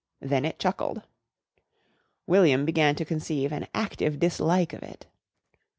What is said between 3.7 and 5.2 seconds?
active dislike of it.